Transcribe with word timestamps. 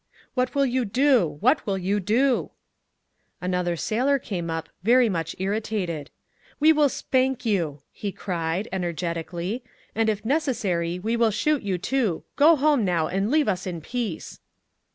"What 0.33 0.55
will 0.55 0.65
you 0.65 0.83
do? 0.83 1.37
What 1.41 1.67
will 1.67 1.77
you 1.77 1.99
do?" 1.99 2.49
Another 3.39 3.75
sailor 3.75 4.17
came 4.17 4.49
up, 4.49 4.67
very 4.81 5.09
much 5.09 5.35
irritated. 5.37 6.09
"We 6.59 6.73
will 6.73 6.89
spank 6.89 7.45
you!" 7.45 7.83
he 7.91 8.11
cried, 8.11 8.67
energetically. 8.71 9.63
"And 9.93 10.09
if 10.09 10.25
necessary 10.25 10.97
we 10.97 11.15
will 11.15 11.29
shoot 11.29 11.61
you 11.61 11.77
too. 11.77 12.23
Go 12.35 12.55
home 12.55 12.83
now, 12.83 13.09
and 13.09 13.29
leave 13.29 13.47
us 13.47 13.67
in 13.67 13.79
peace!" 13.79 14.39